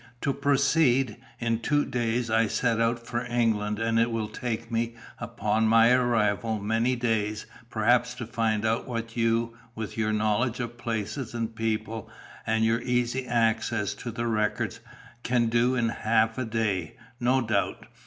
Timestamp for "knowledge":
10.11-10.59